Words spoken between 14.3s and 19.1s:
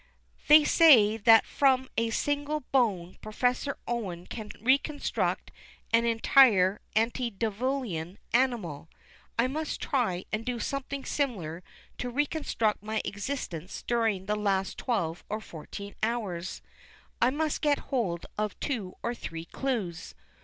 last twelve or fourteen hours. I must get hold of two